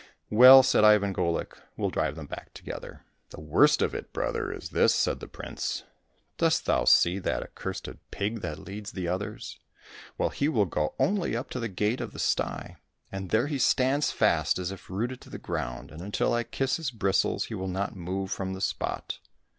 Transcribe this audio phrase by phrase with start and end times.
[0.31, 4.69] "Well," said Ivan Golik," we'll drive them back together."'' The worst of it, brother, is
[4.69, 5.83] this," said the prince."
[6.39, 9.59] Dost thou see that accursed pig that leads the others?
[10.17, 12.77] Well, he will go only up to the gate of the sty,
[13.11, 16.77] and there he stands fast as if rooted to the ground, and until I kiss
[16.77, 19.19] his bristles he will not move from the spot.